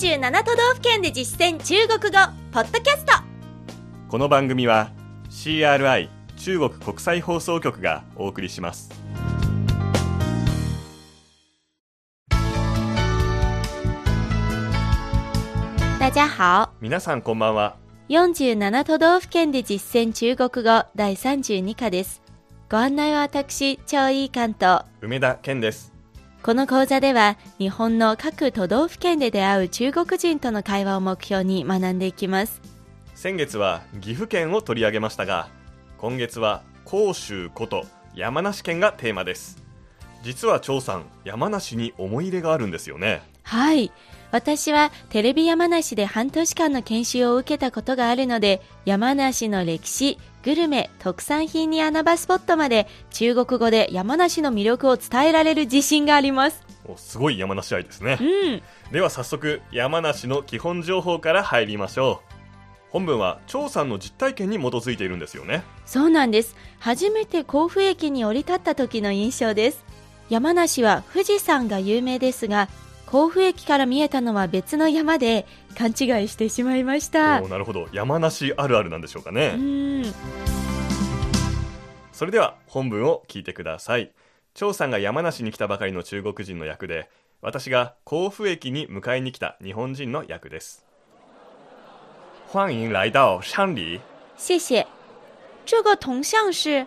[0.00, 2.18] 47都道府県で実践中国語
[2.52, 3.12] ポッドキャスト。
[4.08, 4.92] この番組は
[5.28, 6.08] CRI
[6.38, 8.88] 中国国際放送局がお送りします。
[15.98, 16.70] 大家好。
[16.80, 17.76] 皆さんこんばんは。
[18.08, 22.22] 47都道府県で実践中国語第32課です。
[22.70, 24.82] ご案内は私張井関と。
[25.02, 25.89] 梅田健です
[26.42, 32.62] この講座では日本の各都道府県で出会う中国人との会話を目標に学んでいきます。
[33.14, 35.48] 先月は岐阜県を取り上げましたが
[35.98, 39.62] 今月は甲州こと山梨県がテーマです。
[40.22, 43.20] 実は張さん山梨に思い入れがあるんですよね。
[43.42, 43.92] はい。
[44.30, 56.64] 私はテレビ山梨で半年間の研修を受けたことがあるので山梨の歴史グルメ特産品に穴場スポットまで中国語で山梨の魅力を伝えられる自信があります。
[56.86, 58.18] おすごい山梨愛ですね。
[58.20, 58.24] う
[58.56, 58.62] ん。
[58.92, 62.30] では早速山梨の基本情報から入りましょう。
[62.90, 65.62] 本文は張さんの実体験に基づいているんですよね。
[65.84, 66.56] そうなんです。
[66.78, 69.84] 初めて甲府駅に降り立った時の印象です。
[70.30, 72.68] 山梨は富士山が有名ですが
[73.06, 75.44] 甲府駅から見えたのは別の山で
[75.76, 77.42] 勘違いしてしまいました。
[77.42, 77.88] おなるほど。
[77.92, 80.04] 山梨あるあるなんでしょうかね、うん。
[82.12, 84.12] それでは本文を聞いてください。
[84.54, 87.08] 張さんが山梨に来たばかりの中国人の役で
[87.40, 90.84] 私が甲府駅に迎えに来た日本人の役です。
[92.48, 94.00] 欢迎来到山里。
[94.36, 94.86] 谢谢。
[95.64, 96.86] 这个铜像是？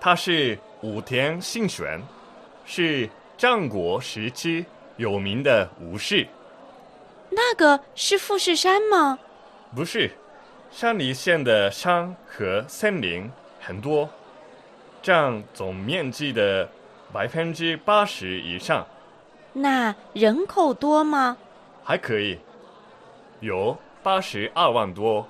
[0.00, 2.02] 它是武田信玄
[2.66, 6.26] 是战国时期有名的武士
[7.30, 9.18] 那个是富士山吗？
[9.74, 10.10] 不是
[10.70, 14.08] 山梨县的山和森林很多
[15.02, 16.68] 占总面积的
[17.12, 18.86] 百分之八十以上
[19.52, 21.36] 那人口多吗？
[21.82, 22.38] 还可以，
[23.40, 25.26] 有八十二万多。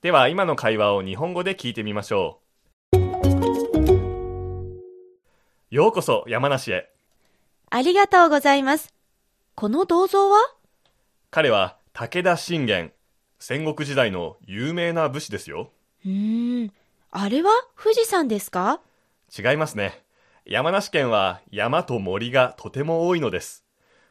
[0.00, 2.40] では今の会話を日本語で聞いてみましょ
[2.92, 2.98] う。
[5.70, 6.90] ようこそ山梨へ。
[7.70, 8.94] ありがとうございます
[9.60, 10.38] この銅像は？
[11.32, 12.92] 彼は武田信玄、
[13.40, 15.72] 戦国時代の有名な武士ですよ。
[16.04, 16.72] うーん
[17.10, 18.80] あれは富士山ですか？
[19.36, 20.00] 違いますね。
[20.44, 23.64] 山梨県は山と森がとても多いのです。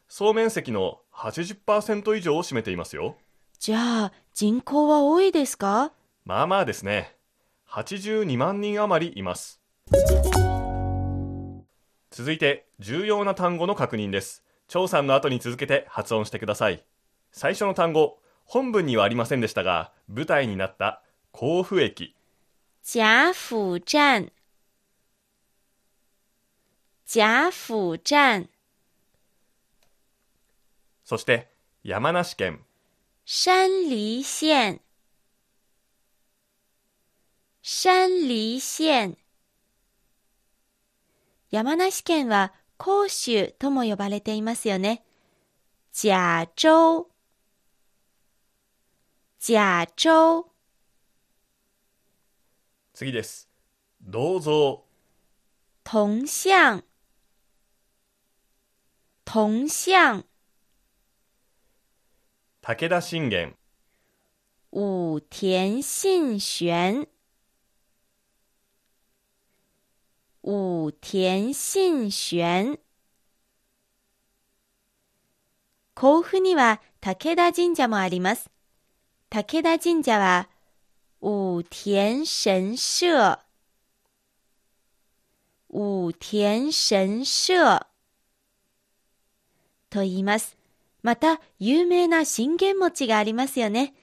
[0.09, 3.15] 総面積の80%以上を占めていますよ。
[3.57, 5.93] じゃあ人口は多いですか？
[6.25, 7.15] まあまあですね。
[7.69, 9.61] 82万人余りいます。
[12.11, 14.43] 続いて、重要な単語の確認です。
[14.67, 16.83] 張さんの後に続けて発音してください。
[17.31, 21.01] 最初の単語、本文にはありませんでしたが、舞台になった
[21.31, 22.15] 甲府駅。
[22.83, 24.31] 贾府站。
[27.05, 28.49] 贾府站。
[31.03, 31.49] そして、
[31.83, 32.59] 山梨県、
[33.25, 34.81] 山梨县。
[37.61, 39.17] 山梨县。
[41.49, 45.03] 山梨県は甲州とも呼ばれていますよね。
[45.91, 47.07] 甲州。
[49.39, 50.45] 甲州。
[52.93, 53.49] 次です。
[54.01, 54.83] 銅像、
[55.83, 56.83] 铜像。
[59.25, 60.23] 铜像。
[62.61, 63.55] 武田信玄、
[64.71, 67.07] 武田信玄
[70.49, 72.79] 武田信玄
[75.93, 78.49] 甲府には武田神社もあります。
[79.29, 80.47] 武田神社は
[81.19, 82.65] 武田神社
[85.69, 87.85] 武田神社
[89.89, 90.55] と言います。
[91.03, 93.93] また、有名な信玄餅がありますよね。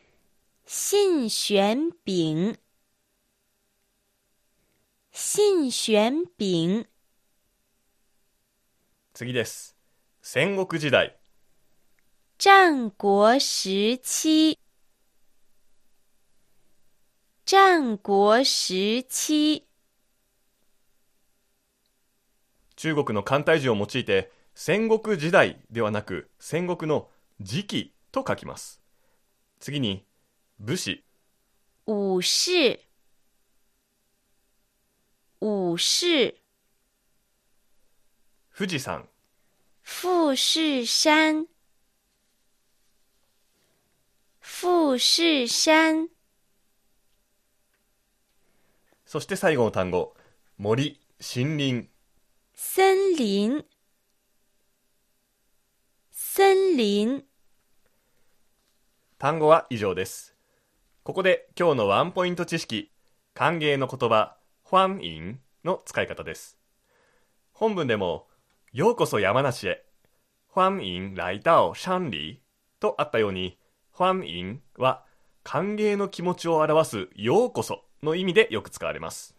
[0.67, 2.59] 信玄餅
[5.17, 6.89] 信玄餅
[9.13, 9.77] 次です。
[10.21, 11.17] 戦国時代、
[12.37, 14.59] 战国时期。
[17.47, 19.65] 战国时期。
[22.75, 27.09] 中国の簡体字を用いて戦国時代ではなく戦国の
[27.41, 28.83] 時期と書きます。
[29.61, 30.05] 次に
[30.59, 31.05] 武士。
[31.87, 32.81] 武士
[35.47, 36.35] 武士
[38.57, 39.07] 富士山。
[39.85, 41.45] 富士山。
[44.41, 46.09] 富士山。
[49.05, 50.17] そして最後の単語。
[50.57, 51.91] 森森林。
[52.77, 53.67] 森林。
[56.39, 57.25] 森林。
[59.19, 60.35] 単語は以上です。
[61.03, 62.91] ここで今日のワンポイント知識、
[63.35, 64.39] 歓迎の言葉、
[64.75, 66.59] 欢迎の使い方です。
[67.53, 68.27] 本文でも、
[68.73, 69.85] ようこそ山梨へ、
[70.49, 72.41] 欢迎来到山里
[72.81, 73.57] とあったように、
[73.93, 75.05] 欢迎は
[75.45, 79.37] 歓迎の気持ちを表すようこその意味でよく使われます。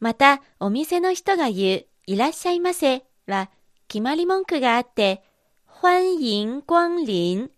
[0.00, 3.50] また、お店の人が言う、いらっしゃいませは、
[3.86, 5.22] 決まり文句があって、
[5.66, 7.50] 欢迎光臨、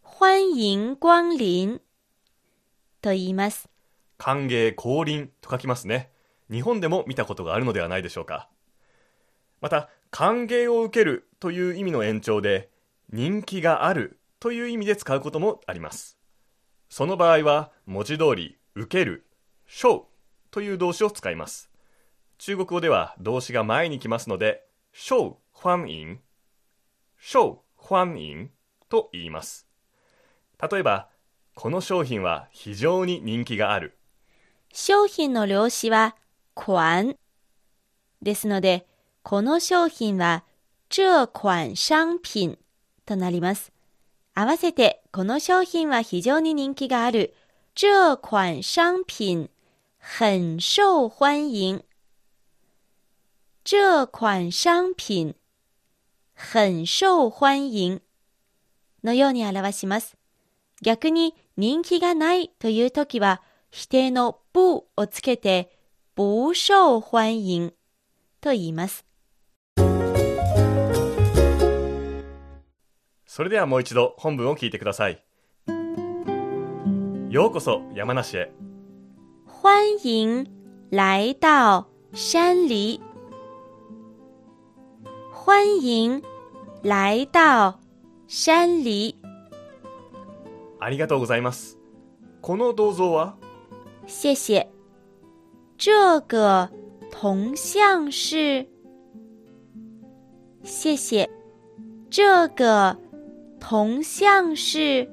[0.00, 1.82] 欢迎光臨
[3.02, 3.68] と言います。
[4.18, 6.10] 歓迎降臨と書きますね。
[6.50, 8.48] 日本でも見たことがあるのではないでしょうか。
[9.60, 12.70] また、歓迎を受けるという意味の延長で、
[13.10, 16.18] 人気があるという意味で使うこともあります。
[16.88, 19.26] その場合は、文字通り、受ける、
[19.68, 20.04] show
[20.50, 21.70] という動詞を使います。
[22.38, 26.18] 中国語では動詞が前に来ますので、show 欢迎、
[27.20, 28.48] show 欢迎
[28.88, 29.68] と言います。
[30.70, 31.08] 例えば、
[31.54, 33.97] この商品は非常に人気がある。
[34.72, 36.16] 商品の量子は、
[36.54, 37.16] 款。
[38.22, 38.86] ですので、
[39.22, 40.44] この商品は、
[40.88, 42.58] 这款商品
[43.04, 43.72] となります。
[44.34, 47.34] 合わせて、この商品は非常に人気がある。
[47.74, 49.50] 这款商品
[49.98, 51.82] 很受欢迎。
[53.64, 55.34] 这款商品
[56.34, 58.00] 很受欢迎
[59.04, 60.16] のように表します。
[60.82, 65.70] 逆に人気がないというときは否定の不をつけて
[66.16, 67.72] 不受欢迎
[68.40, 69.04] と言います。
[73.26, 75.22] それではもう一度本文を聞いてください。
[77.30, 78.52] ようこそ山梨へ。
[79.46, 80.46] 欢迎
[80.90, 83.00] 来到山里。
[85.30, 86.22] 欢迎
[86.82, 87.78] 来到
[88.26, 89.16] 山里。
[90.80, 91.78] ありがとうございます。
[92.40, 93.36] この銅像は？
[94.08, 94.66] 谢谢。
[95.76, 96.68] 这个
[97.12, 98.66] 铜像是。
[100.64, 101.28] 谢谢。
[102.10, 102.96] 这个
[103.60, 105.08] 铜像是。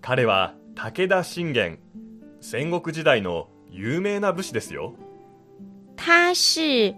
[0.00, 1.78] 彼は武田信玄。
[2.40, 4.92] 戦国時代の有名な武士ですよ。
[5.96, 6.94] 他是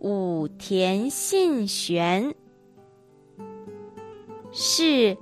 [0.00, 2.34] 武田信玄，
[4.52, 5.16] 是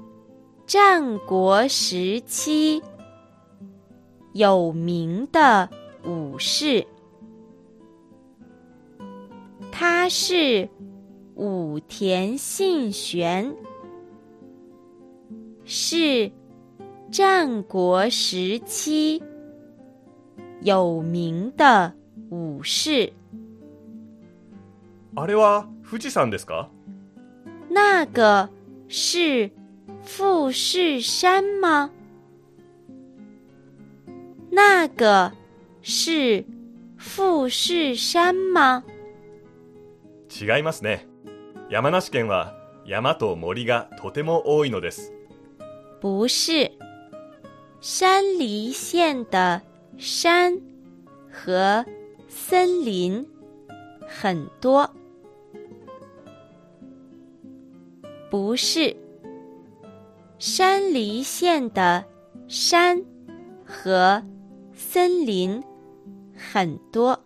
[0.66, 2.82] 战国时期
[4.34, 5.70] 有名的
[6.04, 6.86] 武士。
[9.72, 10.68] 他是
[11.34, 13.56] 武田信玄，
[15.64, 16.30] 是
[17.10, 19.22] 战国时期
[20.62, 21.92] 有名的
[22.30, 23.12] 武士。
[25.16, 26.68] あれは富士山ですか？
[27.70, 28.48] 那个
[28.88, 29.50] 是
[30.02, 31.90] 富士山吗？
[34.54, 35.32] 那个
[35.82, 36.44] 是
[36.96, 38.84] 富士山吗？
[40.30, 41.08] 違いますね。
[41.68, 42.54] 山梨県は
[42.86, 45.12] 山と森がとても多いのです。
[46.00, 46.70] 不是，
[47.80, 49.62] 山梨县的
[49.98, 50.60] 山
[51.32, 51.84] 和
[52.28, 53.26] 森林
[54.06, 54.88] 很多。
[58.30, 58.96] 不是，
[60.38, 62.04] 山梨县的
[62.46, 63.02] 山
[63.64, 64.22] 和
[64.92, 65.64] 森林
[66.36, 67.18] 很多。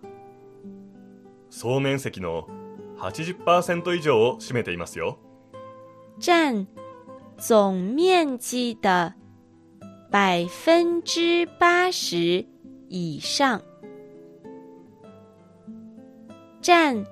[1.51, 2.47] 総面積の
[2.99, 5.19] 80%以上を占めていますよ。
[6.21, 6.67] 占
[7.37, 9.15] 总面积的
[10.11, 12.47] 百分之八十
[12.89, 13.61] 以上。
[16.63, 17.05] 占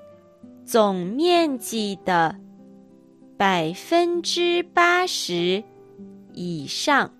[0.65, 2.35] 总面积的
[3.37, 5.63] 百分之八十
[6.33, 7.11] 以上。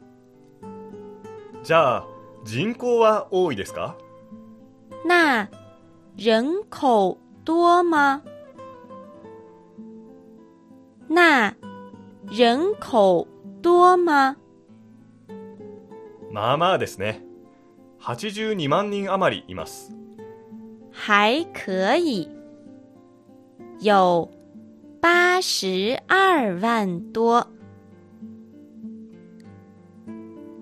[1.63, 2.16] じゃあ、
[2.47, 3.97] 人口は多いですか？
[5.05, 5.49] 那
[6.17, 8.23] 人口多吗？
[11.09, 11.55] 那
[12.31, 13.27] 人口
[13.63, 14.37] 多吗？
[16.31, 17.23] まあまあですね。
[18.01, 19.93] 82万人余りいます。
[20.93, 22.29] 还可以，
[23.81, 24.31] 有
[25.01, 27.47] 八十二万多，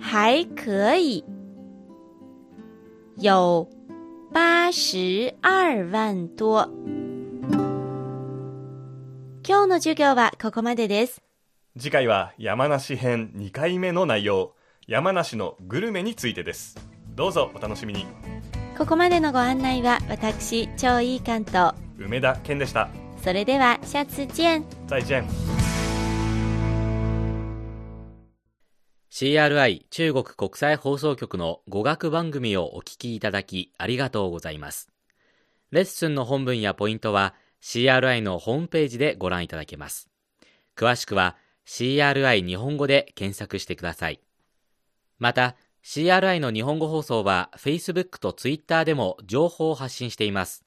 [0.00, 1.24] 还可以，
[3.24, 3.70] 有
[4.34, 6.68] 八十二万多。
[9.42, 11.22] 今日の授業はここまでです。
[11.78, 14.52] 次回は山梨編2回目の内容、
[14.86, 16.76] 山梨のグルメについてです。
[17.16, 18.04] どうぞお楽しみに。
[18.76, 21.72] ここまでのご案内は私、超いい関東。
[21.96, 22.90] 梅田健でした。
[23.22, 25.24] それでは下次见再见
[29.16, 34.90] CRI 中国国際放送局の語学番組をお聞きいただきありがとうございます。
[35.70, 40.10] レッスンの本文やポイントは CRI のホームページでご覧いただけます。
[40.74, 44.18] 詳しくは CRI 日本語で検索してください。
[45.20, 45.54] また、
[45.84, 50.64] CRI の日本語放送は Facebook と Twitter でも情報を発信しています。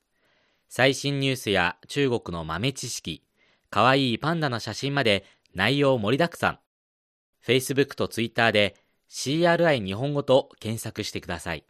[0.69, 3.25] 最新ニュースや中国の豆知識、
[3.69, 6.59] かわいいパンダの写真まで内容盛りだくさん。
[7.47, 8.75] Facebook と Twitter で
[9.09, 11.63] CRI 日本語と検索してください。